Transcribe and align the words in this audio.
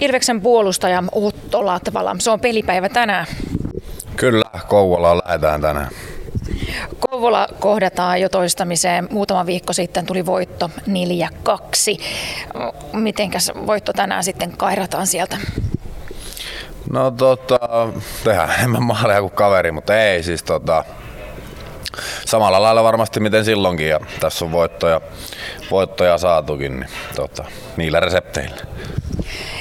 Ilveksen 0.00 0.40
puolustaja 0.40 1.02
Otto 1.12 1.66
Latvala, 1.66 2.16
se 2.18 2.30
on 2.30 2.40
pelipäivä 2.40 2.88
tänään. 2.88 3.26
Kyllä, 4.16 4.50
Kouvolaan 4.68 5.20
lähdetään 5.24 5.60
tänään. 5.60 5.88
Kouvola 6.98 7.48
kohdataan 7.60 8.20
jo 8.20 8.28
toistamiseen. 8.28 9.08
Muutama 9.10 9.46
viikko 9.46 9.72
sitten 9.72 10.06
tuli 10.06 10.26
voitto 10.26 10.70
4-2. 11.48 12.00
Mitenkäs 12.92 13.52
voitto 13.66 13.92
tänään 13.92 14.24
sitten 14.24 14.56
kairataan 14.56 15.06
sieltä? 15.06 15.36
No 16.92 17.10
tota, 17.10 17.58
tehdään 18.24 18.50
enemmän 18.58 18.82
maaleja 18.82 19.20
kuin 19.20 19.32
kaveri, 19.32 19.72
mutta 19.72 20.00
ei 20.00 20.22
siis 20.22 20.42
tota, 20.42 20.84
samalla 22.26 22.62
lailla 22.62 22.84
varmasti 22.84 23.20
miten 23.20 23.44
silloinkin 23.44 23.88
ja 23.88 24.00
tässä 24.20 24.44
on 24.44 24.52
voittoja, 24.52 25.00
voittoja 25.70 26.18
saatukin, 26.18 26.80
niin 26.80 26.90
tota, 27.16 27.44
niillä 27.76 28.00
resepteillä. 28.00 28.56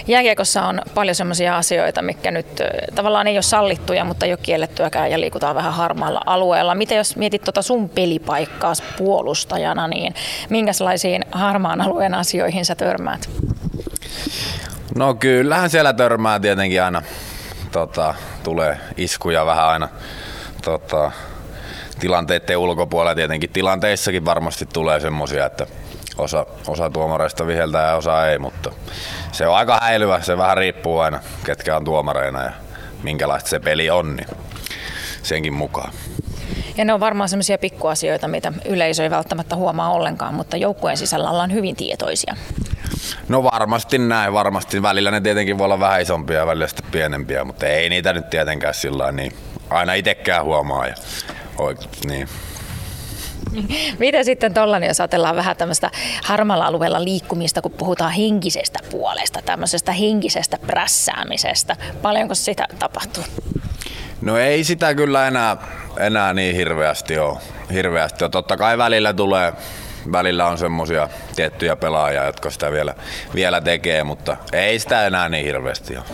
Jääkiekossa 0.08 0.62
on 0.62 0.82
paljon 0.94 1.16
sellaisia 1.16 1.58
asioita, 1.58 2.02
mikä 2.02 2.32
nyt 2.32 2.62
tavallaan 2.96 3.28
ei 3.28 3.36
ole 3.36 3.42
sallittuja, 3.42 4.06
mutta 4.06 4.26
ei 4.26 4.32
ole 4.32 4.40
kiellettyäkään 4.44 5.12
ja 5.12 5.20
liikutaan 5.20 5.56
vähän 5.56 5.74
harmaalla 5.74 6.22
alueella. 6.26 6.76
Miten 6.76 6.98
jos 6.98 7.16
mietit 7.16 7.42
tuota 7.42 7.62
sun 7.62 7.90
pelipaikkaa 7.90 8.74
puolustajana, 8.98 9.88
niin 9.88 10.16
minkälaisiin 10.50 11.26
harmaan 11.32 11.82
alueen 11.82 12.14
asioihin 12.14 12.66
sä 12.66 12.76
törmäät? 12.76 13.30
No 14.96 15.14
kyllähän 15.14 15.70
siellä 15.70 15.94
törmää 15.94 16.40
tietenkin 16.40 16.84
aina, 16.84 17.02
tota, 17.72 18.16
tulee 18.44 18.78
iskuja 18.98 19.46
vähän 19.46 19.66
aina 19.66 19.90
tota, 20.64 21.12
tilanteiden 22.00 22.58
ulkopuolella 22.58 23.16
tietenkin. 23.16 23.50
Tilanteissakin 23.50 24.26
varmasti 24.26 24.66
tulee 24.74 25.00
semmoisia, 25.00 25.46
että 25.46 25.68
osa, 26.18 26.46
osa 26.68 26.90
tuomareista 26.90 27.48
viheltää 27.48 27.88
ja 27.88 27.96
osa 27.96 28.28
ei, 28.28 28.40
mutta 28.40 28.72
se 29.32 29.48
on 29.48 29.56
aika 29.56 29.80
häilyvä. 29.82 30.22
Se 30.22 30.38
vähän 30.38 30.58
riippuu 30.58 31.00
aina, 31.00 31.20
ketkä 31.46 31.76
on 31.76 31.86
tuomareina 31.86 32.44
ja 32.44 32.52
minkälaista 33.04 33.50
se 33.50 33.60
peli 33.60 33.90
on, 33.90 34.16
niin 34.16 34.28
senkin 35.24 35.54
mukaan. 35.54 35.94
Ja 36.78 36.86
ne 36.86 36.94
on 36.94 37.00
varmaan 37.00 37.30
sellaisia 37.30 37.58
pikkuasioita, 37.58 38.28
mitä 38.28 38.54
yleisö 38.66 39.04
ei 39.04 39.10
välttämättä 39.10 39.56
huomaa 39.56 39.92
ollenkaan, 39.92 40.34
mutta 40.34 40.58
joukkueen 40.58 40.98
sisällä 40.98 41.30
ollaan 41.30 41.54
hyvin 41.54 41.76
tietoisia. 41.76 42.36
No 43.30 43.44
varmasti 43.44 43.98
näin, 43.98 44.34
varmasti. 44.34 44.82
Välillä 44.82 45.12
ne 45.12 45.22
tietenkin 45.22 45.58
voi 45.58 45.66
olla 45.66 45.80
vähän 45.80 46.02
isompia 46.02 46.38
ja 46.38 46.48
välillä 46.48 46.68
sitten 46.68 46.92
pienempiä, 46.92 47.44
mutta 47.44 47.68
ei 47.68 47.90
niitä 47.90 48.14
nyt 48.14 48.30
tietenkään 48.30 48.74
sillä 48.74 49.12
niin 49.12 49.34
aina 49.70 49.94
itsekään 49.94 50.46
huomaa. 50.46 50.88
Ja, 50.88 50.96
niin. 52.08 52.28
Miten 54.00 54.26
sitten 54.26 54.54
tuollainen, 54.54 54.88
jos 54.88 55.00
ajatellaan 55.00 55.36
vähän 55.36 55.58
tämmöistä 55.58 55.92
harmalla 56.24 56.66
alueella 56.66 57.04
liikkumista, 57.04 57.62
kun 57.62 57.72
puhutaan 57.72 58.12
henkisestä 58.12 58.80
puolesta, 58.92 59.42
tämmöisestä 59.46 59.92
henkisestä 59.92 60.58
prässäämisestä. 60.68 61.76
Paljonko 62.02 62.36
sitä 62.36 62.66
tapahtuu? 62.80 63.24
No 64.22 64.38
ei 64.38 64.64
sitä 64.64 64.96
kyllä 64.96 65.28
enää, 65.28 65.58
enää 66.00 66.34
niin 66.34 66.56
hirveästi 66.56 67.20
ole. 67.20 67.38
Hirveästi 67.74 68.24
ole. 68.24 68.32
Totta 68.32 68.58
kai 68.58 68.78
välillä 68.78 69.14
tulee, 69.14 69.54
välillä 70.12 70.48
on 70.48 70.58
semmoisia 70.58 71.10
tiettyjä 71.36 71.76
pelaajia, 71.76 72.26
jotka 72.26 72.50
sitä 72.50 72.72
vielä, 72.72 72.96
vielä 73.36 73.62
tekee, 73.62 74.04
mutta 74.04 74.38
ei 74.54 74.80
sitä 74.80 75.08
enää 75.08 75.30
niin 75.30 75.46
hirveästi 75.46 75.98
ole. 75.98 76.06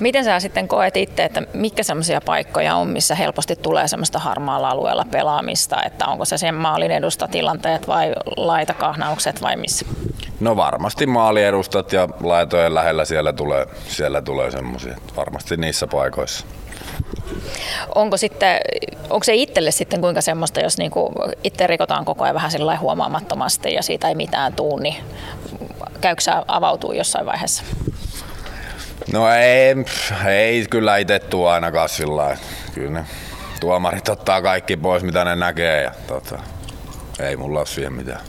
Miten 0.00 0.24
sä 0.24 0.40
sitten 0.40 0.68
koet 0.68 0.96
itse, 0.96 1.24
että 1.24 1.42
mitkä 1.52 1.82
sellaisia 1.82 2.20
paikkoja 2.20 2.76
on, 2.76 2.88
missä 2.88 3.14
helposti 3.14 3.56
tulee 3.56 3.88
semmoista 3.88 4.18
harmaalla 4.18 4.68
alueella 4.68 5.06
pelaamista, 5.10 5.82
että 5.82 6.06
onko 6.06 6.24
se 6.24 6.38
sen 6.38 6.54
maalin 6.54 6.90
edustatilanteet 6.90 7.88
vai 7.88 8.12
laitakahnaukset 8.36 9.42
vai 9.42 9.56
missä? 9.56 9.86
No 10.40 10.56
varmasti 10.56 11.06
maaliedustat 11.06 11.92
ja 11.92 12.08
laitojen 12.22 12.74
lähellä 12.74 13.04
siellä 13.04 13.32
tulee, 13.32 13.66
siellä 13.88 14.22
tulee 14.22 14.50
semmoisia, 14.50 14.96
varmasti 15.16 15.56
niissä 15.56 15.86
paikoissa. 15.86 16.46
Onko, 17.94 18.16
sitten, 18.16 18.60
onko 19.10 19.24
se 19.24 19.34
itselle 19.34 19.70
sitten 19.70 20.00
kuinka 20.00 20.20
semmoista, 20.20 20.60
jos 20.60 20.78
niinku 20.78 21.12
itse 21.44 21.66
rikotaan 21.66 22.04
koko 22.04 22.24
ajan 22.24 22.34
vähän 22.34 22.50
sillä 22.50 22.76
huomaamattomasti 22.76 23.74
ja 23.74 23.82
siitä 23.82 24.08
ei 24.08 24.14
mitään 24.14 24.52
tuu, 24.52 24.78
niin 24.78 24.96
käykö 26.00 26.22
avautuu 26.48 26.92
jossain 26.92 27.26
vaiheessa? 27.26 27.62
No 29.12 29.30
ei, 29.30 29.74
ei 30.26 30.66
kyllä 30.70 30.96
itse 30.96 31.18
tuo 31.18 31.48
ainakaan 31.50 31.88
sillä 31.88 32.36
Kyllä 32.74 32.90
ne 32.90 33.06
tuomarit 33.60 34.08
ottaa 34.08 34.42
kaikki 34.42 34.76
pois, 34.76 35.02
mitä 35.02 35.24
ne 35.24 35.36
näkee 35.36 35.82
ja 35.82 35.90
tota, 36.06 36.38
ei 37.20 37.36
mulla 37.36 37.58
ole 37.58 37.66
siihen 37.66 37.92
mitään. 37.92 38.20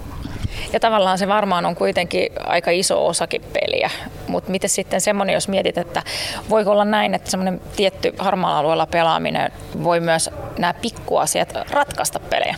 Ja 0.73 0.79
tavallaan 0.79 1.17
se 1.17 1.27
varmaan 1.27 1.65
on 1.65 1.75
kuitenkin 1.75 2.29
aika 2.43 2.71
iso 2.71 3.07
osakin 3.07 3.41
peliä, 3.41 3.89
mutta 4.27 4.51
miten 4.51 4.69
sitten 4.69 5.01
semmoinen, 5.01 5.33
jos 5.33 5.47
mietit, 5.47 5.77
että 5.77 6.03
voiko 6.49 6.71
olla 6.71 6.85
näin, 6.85 7.13
että 7.13 7.31
semmoinen 7.31 7.61
tietty 7.75 8.13
harmaalla 8.17 8.59
alueella 8.59 8.85
pelaaminen 8.85 9.51
voi 9.83 9.99
myös 9.99 10.29
nämä 10.57 10.73
pikkuasiat 10.73 11.53
ratkaista 11.69 12.19
pelejä? 12.19 12.55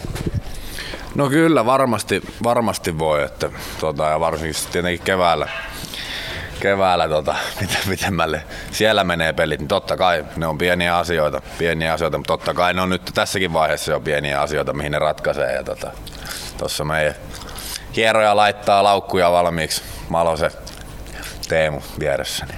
No 1.16 1.30
kyllä, 1.30 1.66
varmasti, 1.66 2.22
varmasti 2.44 3.00
voi, 3.00 3.24
että, 3.24 3.50
tota, 3.80 4.04
ja 4.04 4.20
varsinkin 4.20 4.72
tietenkin 4.72 5.06
keväällä, 5.06 5.48
keväällä 6.60 7.08
tota, 7.08 7.36
pitemmälle 7.90 8.44
siellä 8.72 9.04
menee 9.04 9.34
pelit, 9.34 9.60
niin 9.60 9.68
totta 9.68 9.98
kai 9.98 10.26
ne 10.36 10.48
on 10.48 10.58
pieniä 10.58 10.98
asioita, 10.98 11.42
pieniä 11.58 11.94
asioita, 11.94 12.18
mutta 12.18 12.34
totta 12.34 12.54
kai 12.54 12.74
ne 12.74 12.82
on 12.82 12.90
nyt 12.90 13.12
tässäkin 13.14 13.54
vaiheessa 13.54 13.92
jo 13.92 14.00
pieniä 14.00 14.42
asioita, 14.42 14.74
mihin 14.74 14.92
ne 14.92 15.00
ratkaisee. 15.00 15.54
Ja 15.54 15.64
tota, 15.64 15.92
tossa 16.58 16.84
meidän 16.84 17.16
hieroja 17.96 18.36
laittaa 18.36 18.84
laukkuja 18.84 19.32
valmiiksi. 19.32 19.82
Malo 20.10 20.38
se 20.38 20.52
Teemu 21.48 21.82
vieressäni. 22.00 22.54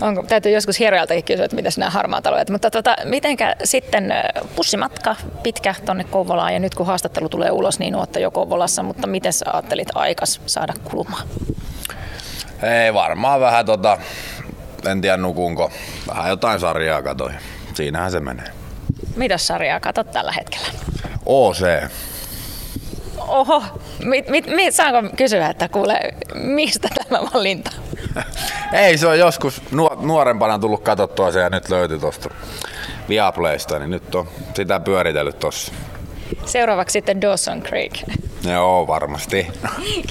Onko, 0.00 0.22
täytyy 0.22 0.52
joskus 0.52 0.78
hierojaltakin 0.78 1.24
kysyä, 1.24 1.44
että 1.44 1.56
mitä 1.56 1.68
nämä 1.76 1.90
harmaat 1.90 2.26
alueet. 2.26 2.50
Mutta 2.50 2.70
tota, 2.70 2.96
mitenkä 3.04 3.56
sitten 3.64 4.14
pussimatka 4.56 5.16
pitkä 5.42 5.74
tuonne 5.84 6.04
Kouvolaan 6.04 6.52
ja 6.52 6.58
nyt 6.58 6.74
kun 6.74 6.86
haastattelu 6.86 7.28
tulee 7.28 7.50
ulos, 7.50 7.78
niin 7.78 7.94
olette 7.94 8.20
jo 8.20 8.30
Kouvolassa, 8.30 8.82
mutta 8.82 9.06
miten 9.06 9.32
sä 9.32 9.46
ajattelit 9.52 9.88
aikas 9.94 10.40
saada 10.46 10.72
kulumaan? 10.84 11.28
Ei 12.62 12.94
varmaan 12.94 13.40
vähän 13.40 13.66
tota, 13.66 13.98
en 14.86 15.00
tiedä 15.00 15.16
nukunko, 15.16 15.70
vähän 16.08 16.28
jotain 16.28 16.60
sarjaa 16.60 17.02
katoi. 17.02 17.30
Siinähän 17.74 18.10
se 18.10 18.20
menee. 18.20 18.48
Mitä 19.16 19.38
sarjaa 19.38 19.80
katot 19.80 20.10
tällä 20.10 20.32
hetkellä? 20.32 20.66
OC. 21.26 21.60
Oho, 23.18 23.62
mit, 24.04 24.28
mit, 24.28 24.46
mit, 24.46 24.74
saanko 24.74 25.10
kysyä, 25.16 25.48
että 25.48 25.68
kuule, 25.68 26.00
mistä 26.34 26.88
tämä 27.08 27.22
valinta? 27.34 27.70
Ei, 28.72 28.98
se 28.98 29.06
on 29.06 29.18
joskus 29.18 29.62
nuorempana 30.00 30.58
tullut 30.58 30.82
katsottua 30.82 31.32
se 31.32 31.40
ja 31.40 31.50
nyt 31.50 31.68
löytyi 31.68 31.98
tuosta 31.98 32.30
Viaplaysta, 33.08 33.78
niin 33.78 33.90
nyt 33.90 34.14
on 34.14 34.28
sitä 34.54 34.80
pyöritellyt 34.80 35.38
tossa. 35.38 35.72
Seuraavaksi 36.44 36.92
sitten 36.92 37.20
Dawson 37.20 37.62
Creek. 37.62 37.92
Joo, 38.44 38.86
varmasti. 38.86 39.46